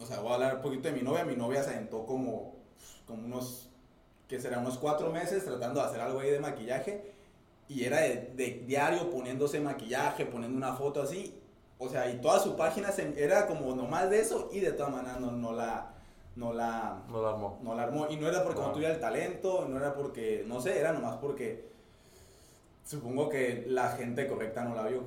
[0.00, 1.24] o sea, voy a hablar un poquito de mi novia.
[1.24, 2.56] Mi novia se aventó como,
[3.06, 3.68] como unos,
[4.26, 7.17] que será unos cuatro meses tratando de hacer algo ahí de maquillaje.
[7.68, 11.38] Y era de, de diario poniéndose maquillaje, poniendo una foto así.
[11.78, 14.90] O sea, y toda su página se- era como nomás de eso y de todas
[14.92, 15.94] maneras no, no la,
[16.34, 17.58] no la, No lo armó.
[17.62, 18.06] no la armó.
[18.08, 18.72] Y no era porque no No.
[18.72, 21.68] tuviera el talento, no era porque, no sé, era nomás porque
[22.84, 25.02] supongo que la gente correcta no la vio.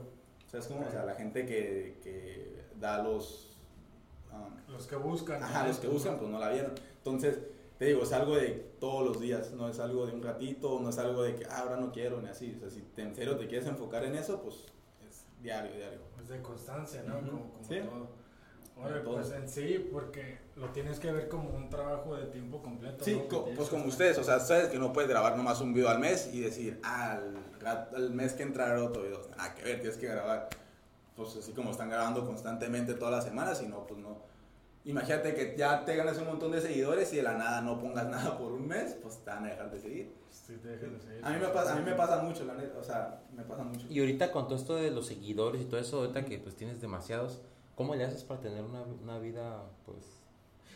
[0.48, 0.86] ¿Sabes cómo?
[0.88, 3.58] O sea, la gente que, que da los...
[4.32, 5.42] um, Los que buscan.
[5.44, 6.74] Ajá, los que buscan, pues no la vieron.
[6.98, 7.40] Entonces,
[7.82, 10.90] te digo, es algo de todos los días, no es algo de un ratito, no
[10.92, 12.54] es algo de que ah, ahora no quiero, ni así.
[12.56, 14.66] O sea, si te, en serio te quieres enfocar en eso, pues
[15.10, 15.98] es diario, diario.
[16.22, 17.18] Es de constancia, ¿no?
[17.18, 17.26] Ujú.
[17.32, 17.80] Como, como Sí.
[17.80, 18.08] todo.
[18.78, 23.04] Ahora, pues en sí, porque lo tienes que ver como un trabajo de tiempo completo.
[23.04, 23.28] Sí, ¿no?
[23.28, 25.98] Co- pues como ustedes, o sea, sabes que no puedes grabar nomás un video al
[25.98, 27.14] mes y decir, ah,
[27.66, 29.22] al, al mes que entra otro video.
[29.36, 30.50] Nada que ver, tienes que grabar,
[31.16, 34.18] pues así como están grabando constantemente todas las semanas, y no, pues no.
[34.84, 38.08] Imagínate que ya te ganas un montón de seguidores y de la nada no pongas
[38.08, 40.16] nada por un mes, pues te van a dejar de seguir.
[40.30, 41.22] Sí, te dejan de seguir.
[41.24, 43.64] A mí me pasa, a mí me pasa mucho, la neta, o sea, me pasa
[43.64, 43.86] mucho.
[43.90, 46.82] Y ahorita con todo esto de los seguidores y todo eso, ahorita que pues tienes
[46.82, 47.42] demasiados,
[47.76, 50.21] ¿cómo le haces para tener una, una vida, pues...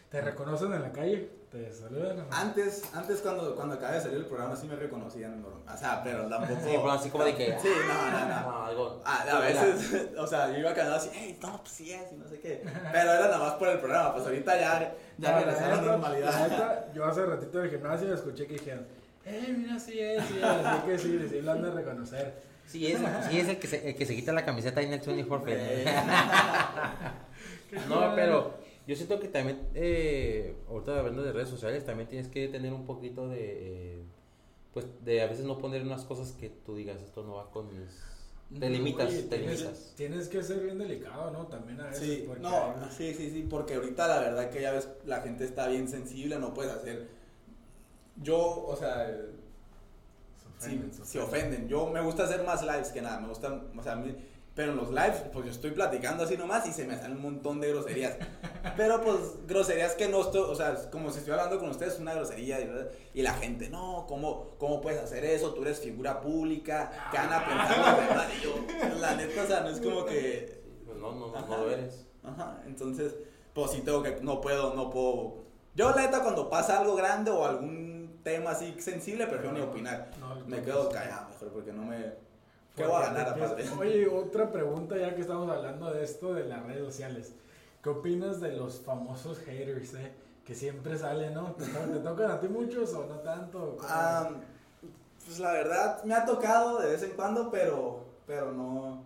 [0.10, 1.30] ¿Te reconocen en la calle?
[1.52, 2.18] ¿Te saludan?
[2.18, 2.24] no?
[2.32, 5.62] Antes, antes cuando, cuando acabé de salir el programa sí me reconocían, normal.
[5.74, 6.60] o sea, pero tampoco...
[6.62, 7.58] Sí, pero así como de que...
[7.60, 8.42] Sí, no, no, no.
[8.52, 9.02] no, algo...
[9.06, 12.28] A veces, o sea, yo iba caminando así, hey, no, pues sí es, y no
[12.28, 12.62] sé qué.
[12.92, 16.48] Pero era nada más por el programa, pues ahorita ya, ya No, regresó la normalidad.
[16.50, 18.86] neta, yo hace ratito en el gimnasio escuché que dijeron,
[19.26, 20.44] eh, mira, sí es, sí es.
[20.44, 22.34] Así que sí, sí lo han de reconocer.
[22.68, 24.94] Sí es, sí es el, que se, el que se quita la camiseta ahí en
[24.94, 25.86] el 24 Eh,
[27.88, 32.48] No, pero yo siento que también, eh, ahorita hablando de redes sociales, también tienes que
[32.48, 34.04] tener un poquito de, eh,
[34.74, 37.68] pues, de a veces no poner unas cosas que tú digas, esto no va con
[37.68, 37.90] mis...
[38.60, 39.94] Te limitas, Oye, te tienes, limitas.
[39.98, 41.48] tienes que ser bien delicado, ¿no?
[41.48, 42.04] También a veces.
[42.06, 45.22] Sí, porque no, hay- sí, sí, sí, porque ahorita la verdad que ya ves, la
[45.22, 47.08] gente está bien sensible, no puedes hacer.
[48.22, 49.24] Yo, o sea, se
[50.60, 51.68] sí, ofenden, se ofenden.
[51.68, 54.16] Yo me gusta hacer más lives que nada, me gustan, o sea, a mí-
[54.56, 57.24] pero en los lives, pues yo estoy platicando así nomás y se me salen un
[57.24, 58.16] montón de groserías.
[58.78, 62.00] Pero pues groserías que no estoy, o sea, como si estoy hablando con ustedes, es
[62.00, 62.70] una grosería y,
[63.20, 65.54] y la gente, no, ¿cómo, ¿cómo puedes hacer eso?
[65.54, 68.28] Tú eres figura pública, ¿qué van a pensar?
[68.38, 68.56] Y yo,
[69.00, 70.64] la neta, o sea, no es como que...
[70.86, 72.08] Pues no, no, no, no lo eres.
[72.24, 73.14] Ajá, entonces,
[73.54, 75.44] pues sí tengo que, no puedo, no puedo.
[75.76, 80.12] Yo la neta cuando pasa algo grande o algún tema así sensible, prefiero ni opinar.
[80.20, 80.90] No, Me quedo no.
[80.90, 82.25] callado mejor porque no me...
[82.76, 83.70] ¿Qué voy a ganar aparte?
[83.80, 87.34] Oye, otra pregunta ya que estamos hablando de esto de las redes sociales.
[87.82, 90.12] ¿Qué opinas de los famosos haters, eh?
[90.44, 91.54] Que siempre salen, ¿no?
[91.54, 93.76] ¿Te, to- te tocan a ti muchos o no tanto?
[93.78, 94.30] ¿Cómo Ah,
[95.26, 99.04] pues la verdad me ha tocado de vez en cuando, pero, pero no...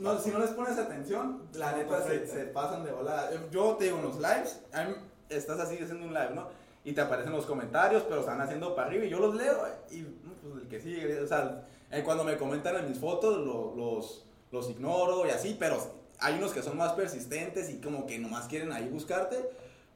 [0.00, 3.30] No si no les pones atención, la No, neta se, se pasan de volada.
[3.50, 4.94] Yo te digo, en los lives, a mí-
[5.28, 6.48] estás así haciendo un live, ¿no?
[6.82, 9.58] Y te aparecen los comentarios, pero están haciendo para arriba y yo los leo
[9.90, 13.38] y no, pues el que sigue, o sea, eh, cuando me comentan en mis fotos
[13.38, 15.76] lo- los, los ignoro y así, pero
[16.18, 19.48] hay unos que son más persistentes y como que nomás quieren ahí buscarte,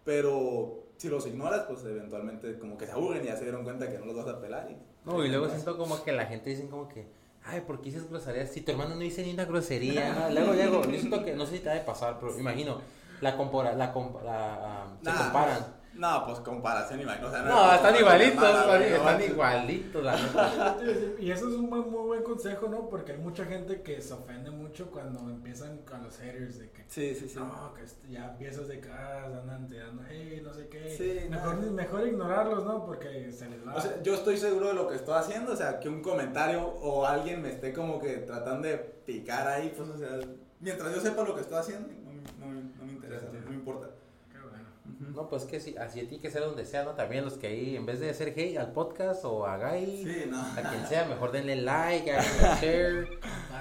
[0.04, 3.90] pero si los ignoras, pues eventualmente como que se aburren y ya se dieron cuenta
[3.90, 4.68] que no los vas a pelar.
[4.70, 7.06] Y, No, y luego siento como que la gente dice como que,
[7.44, 8.50] ay, ¿por qué dices groserías?
[8.50, 10.30] Si tu hermano no dice ni una grosería, ¿no?
[10.34, 12.80] luego, luego, yo siento que, no sé si te ha de pasar, pero imagino,
[13.20, 14.54] la compara, la, compa- la,
[14.84, 15.83] ah, se Nah, comparan.
[15.96, 17.24] No, pues comparación igual.
[17.24, 20.76] O sea, No, están igualitos, están, no igualitos, la neta.
[21.20, 22.88] Y eso es un muy buen consejo, ¿no?
[22.88, 26.84] Porque hay mucha gente que se ofende mucho cuando empiezan con los haters de que
[26.88, 27.38] Sí, sí, sí.
[27.38, 30.90] no, que ya empiezas de que ah, andan tirando, hey, no sé qué.
[30.96, 31.70] Sí, mejor, no.
[31.72, 32.84] mejor ignorarlos, ¿no?
[32.84, 33.74] Porque se les va.
[33.74, 36.66] O sea, yo estoy seguro de lo que estoy haciendo, o sea, que un comentario
[36.66, 40.18] o alguien me esté como que tratando de picar ahí, pues, o sea,
[40.60, 43.48] mientras yo sepa lo que estoy haciendo, no, me- no me- no me interesa, no
[43.50, 43.88] me importa.
[44.32, 44.64] Qué bueno.
[45.14, 46.90] No, pues que sí, así tiene que ser donde sea, ¿no?
[46.92, 50.24] También los que ahí, en vez de hacer hate al podcast o a Guy, Sí,
[50.28, 50.40] no.
[50.40, 52.24] a quien sea, mejor denle like, hagan
[52.60, 53.08] share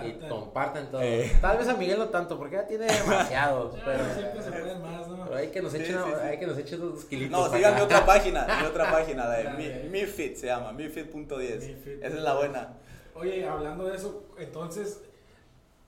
[0.04, 0.90] y Compartan.
[0.90, 1.02] todo.
[1.04, 1.32] Eh.
[1.42, 4.82] Tal vez a Miguel no tanto, porque ya tiene demasiados, Ya, pero, siempre se pueden
[4.82, 5.24] más, ¿no?
[5.26, 6.28] pero hay que nos Sí, echen, sí, sí.
[6.28, 7.32] hay que nos echen unos kilitos.
[7.32, 7.86] No, síganme acá.
[7.86, 9.50] otra página, mi otra página, la de
[9.84, 11.60] mi, Mifit se llama, Mifit.10.
[11.60, 12.04] Mifit.
[12.04, 12.74] Esa es la buena.
[13.16, 15.02] Oye, hablando de eso, entonces,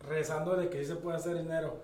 [0.08, 1.82] rezando de que sí se puede hacer dinero,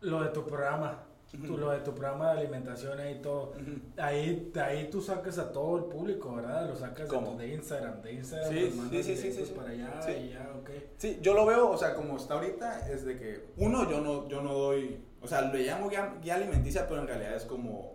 [0.00, 3.52] lo de tu programa, tú, lo de tu programa de alimentación ahí todo,
[3.98, 6.68] ahí, ahí tú sacas a todo el público, ¿verdad?
[6.68, 7.36] Lo sacas ¿Cómo?
[7.36, 10.12] de Instagram, de Instagram, Sí, mandas sí, sí, sí, sí, para allá Sí.
[10.12, 10.70] y ya, ok.
[10.98, 14.28] Sí, yo lo veo, o sea, como está ahorita, es de que, uno, yo no,
[14.28, 17.94] yo no doy, o sea, le llamo guía, guía alimenticia, pero en realidad es como,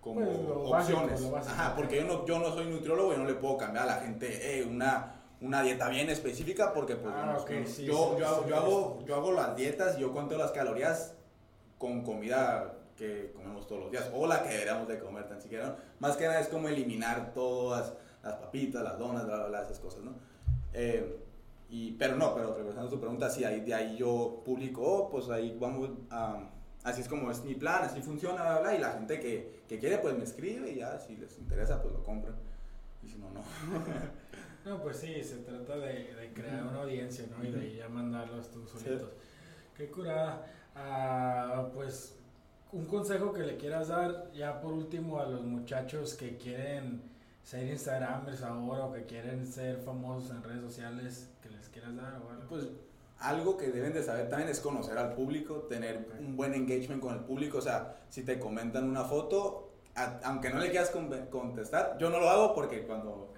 [0.00, 1.20] como Pues, lo básico, opciones.
[1.20, 1.52] lo básico.
[1.54, 4.00] Ajá, porque yo no, yo no soy nutriólogo y no le puedo cambiar a la
[4.00, 7.92] gente, eh, una, una dieta bien específica, porque pues Ah, yo, ok, yo- sí, yo,
[8.14, 8.52] sí, yo, hago, sí, yo, sí.
[8.54, 11.14] hago, yo hago las dietas y yo cuento las calorías
[11.78, 15.68] con comida que comemos todos los días, o la que deberíamos de comer tan siquiera,
[15.68, 15.76] ¿no?
[16.00, 19.78] Más que nada es como eliminar todas las papitas, las donas, bla, bla, bla, esas
[19.78, 20.12] cosas, ¿no?
[20.74, 21.20] Eh,
[21.70, 25.08] y, pero no, pero regresando a tu pregunta, sí, ahí, de ahí yo publico, oh,
[25.10, 26.50] pues ahí vamos a...
[26.82, 29.78] Así es como es mi plan, así funciona, bla, bla, y la gente que, que
[29.78, 32.34] quiere, pues me escribe y ya, si les interesa, pues lo compran.
[33.02, 33.42] Y si no, no.
[34.64, 37.42] No, pues sí, se trata de, de crear una audiencia, ¿no?
[37.42, 39.12] Y de ya mandarlos tú solitos.
[39.74, 40.44] Qué curada.
[40.80, 42.14] Ah, pues
[42.72, 47.02] un consejo que le quieras dar ya por último a los muchachos que quieren
[47.42, 52.20] ser Instagramers ahora o que quieren ser famosos en redes sociales, que les quieras dar
[52.24, 52.44] o algo.
[52.48, 52.68] Pues
[53.18, 57.14] algo que deben de saber también es conocer al público, tener un buen engagement con
[57.14, 57.58] el público.
[57.58, 62.10] O sea, si te comentan una foto, a- aunque no le quieras con- contestar, yo
[62.10, 63.32] no lo hago porque cuando,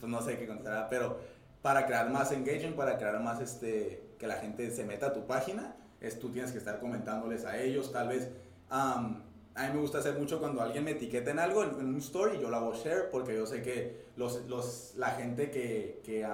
[0.00, 1.18] pues no sé qué contestar, pero
[1.62, 5.26] para crear más engagement, para crear más este, que la gente se meta a tu
[5.26, 8.28] página, es tú tienes que estar comentándoles a ellos, tal vez.
[8.68, 9.22] am,
[9.54, 12.38] a mí me gusta hacer mucho cuando alguien me etiqueta en algo, en, un story,
[12.40, 16.26] yo lo hago share porque yo sé que los, los, la gente que, que,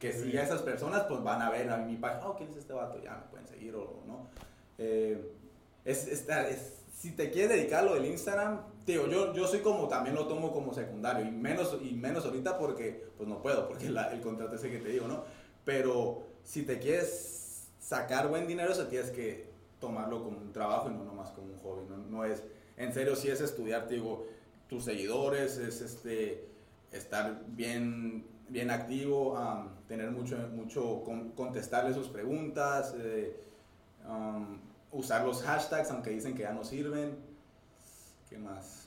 [0.00, 2.56] que sigue a esas personas, pues van a ver a mi página, oh, ¿quién es
[2.56, 3.00] este vato?
[3.02, 4.26] Ya me pueden seguir o no.
[4.78, 5.30] Eh,
[5.84, 9.60] es, esta- es- si te quieres dedicar a lo del Instagram, digo, yo, yo soy
[9.60, 13.68] como, también lo tomo como secundario, y menos, y menos ahorita porque, pues no puedo,
[13.68, 15.22] porque la- el contrato ese que te digo, ¿no?
[15.64, 17.43] Pero si te quieres
[17.84, 21.58] sacar buen dinero, eso tienes que tomarlo como un trabajo y no nomás como un
[21.58, 22.42] hobby, no, es,
[22.78, 24.26] en serio, si es estudiar, digo,
[24.68, 26.48] tus seguidores, es este,
[26.92, 32.94] estar bien, bien activo, am, tener mucho, mucho, con- contestarle sus preguntas,
[34.06, 37.16] am, usar los hashtags, aunque dicen que ya no sirven.
[38.30, 38.83] ¿Qué más?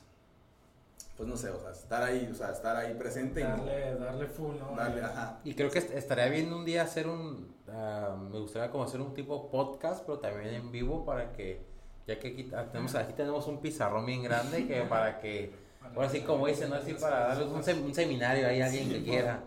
[1.18, 3.94] Pues no sé, o sea, estar ahí, o sea, estar ahí presente y no- Darle,
[3.96, 4.74] darle full, ¿no?
[4.76, 5.40] darle, ajá.
[5.44, 9.00] Y creo que est- estaría bien un día hacer un, ah, me gustaría como hacer
[9.00, 11.60] un tipo podcast, pero también en vivo para que,
[12.06, 15.52] ya que aquí, ah, tenemos, aquí tenemos un pizarrón bien grande que para que,
[15.94, 16.76] ahora sí como dicen, ¿no?
[16.76, 19.42] Así para darles un, sem- un seminario ahí a alguien que quiera.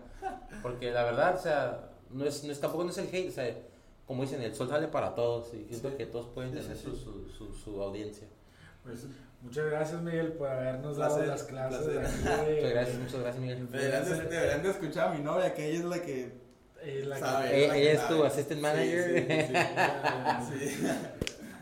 [0.62, 3.32] Porque la verdad, o sea, no es, no es, tampoco no es el hate, o
[3.32, 3.56] sea,
[4.06, 5.96] como dicen, el sol sale para todos y siento Sí.
[5.96, 8.28] que todos pueden Sí, tener sí, su, su, su, su audiencia.
[8.84, 9.06] Pues
[9.42, 11.78] muchas gracias, Miguel, por habernos dado Placer, las clases.
[11.86, 11.98] placer.
[12.06, 13.68] aquí de- Muchas gracias, muchas gracias Miguel.
[13.70, 16.32] Deberían de, deberían de escuchar a mi novia, que ella es la que
[16.82, 17.56] eh, la que- sabe.
[17.58, 19.26] Ella- la que ella es tu assistant manager.
[20.48, 20.86] sí, sí, sí.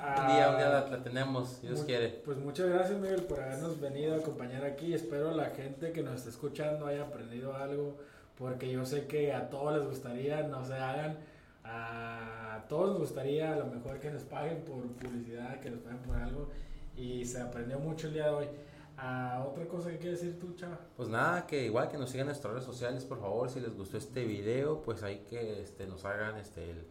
[0.01, 2.09] Un día, un día la, la tenemos, Dios Mu- quiere.
[2.25, 4.95] Pues muchas gracias, Miguel, por habernos venido a acompañar aquí.
[4.95, 7.99] Espero la gente que nos está escuchando haya aprendido algo,
[8.39, 11.19] porque yo sé que a todos les gustaría, no se hagan,
[11.65, 15.99] a todos nos gustaría a lo mejor que nos paguen por publicidad, que nos paguen
[15.99, 16.51] por algo,
[16.97, 18.49] y se aprendió mucho el día de hoy.
[18.99, 20.79] Ah, otra cosa que quieres decir tú, chava.
[20.97, 23.75] Pues nada, que igual que nos sigan en nuestras redes sociales, por favor, si les
[23.75, 26.85] gustó este video, pues hay que este, nos hagan, este, el-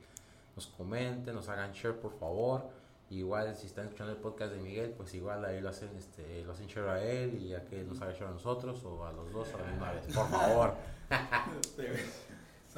[0.55, 2.63] nos comenten, nos hagan share, por favor.
[3.11, 6.53] Igual si están escuchando el podcast de Miguel, pues igual ahí lo hacen, este, lo
[6.53, 9.31] hacen share a él y ya que nos haga share a nosotros o a los
[9.31, 10.73] dos a la misma vez, por favor.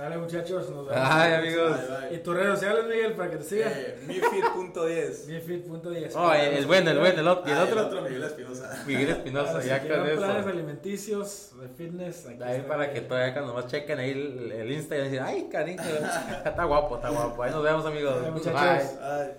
[0.01, 0.69] Dale, muchachos.
[0.71, 0.91] Nos vemos.
[1.11, 1.77] Ay, amigos.
[1.77, 2.15] Bye, bye.
[2.17, 3.71] ¿Y tus redes sociales, Miguel, para que te sigan?
[3.75, 5.27] Eh, Mifit.10.
[5.27, 6.11] Mifit.10.
[6.15, 7.47] Oh, el, el bueno, el bueno, el otro.
[7.47, 8.83] Y el Ah, otro, Miguel Espinosa.
[8.87, 10.49] Miguel Espinosa, ya si con quieren planes eso.
[10.49, 12.25] alimenticios, de fitness.
[12.25, 15.49] Aquí Ahí para que todavía cuando más chequen ahí el, el Instagram y dicen, ay,
[15.51, 15.81] cariño,
[16.45, 17.43] está guapo, está guapo.
[17.43, 18.15] Ahí nos vemos, amigos.
[18.15, 18.59] Dale, muchachos.
[18.59, 18.99] Bye.
[19.03, 19.31] Ay.